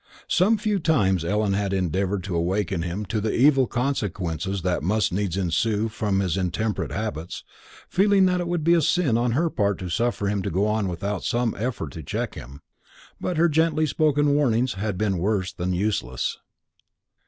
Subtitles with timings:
[0.27, 5.13] Some few times Ellen had endeavoured to awaken him to the evil consequences that must
[5.13, 7.43] needs ensue from his intemperate habits,
[7.87, 10.65] feeling that it would be a sin on her part to suffer him to go
[10.65, 12.63] on without some effort to check him;
[13.19, 16.39] but her gently spoken warnings had been worse than useless.